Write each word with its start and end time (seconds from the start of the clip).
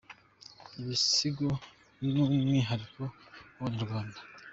ibisigo 0.79 1.47
numwihariko 2.11 3.03
wabanyarwanda. 3.59 4.19